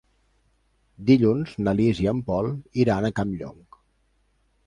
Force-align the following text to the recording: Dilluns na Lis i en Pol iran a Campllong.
Dilluns 1.09 1.51
na 1.67 1.75
Lis 1.81 2.01
i 2.05 2.09
en 2.13 2.23
Pol 2.31 2.49
iran 2.85 3.05
a 3.05 3.13
Campllong. 3.21 3.61